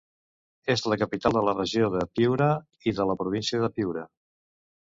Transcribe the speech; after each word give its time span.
És 0.75 0.81
la 0.93 0.97
capital 1.01 1.35
de 1.37 1.43
la 1.49 1.53
Regió 1.59 1.89
de 1.97 2.05
Piura 2.21 2.49
i 2.93 2.97
de 3.01 3.09
la 3.11 3.17
Província 3.23 3.63
de 3.67 3.71
Piura. 3.77 4.09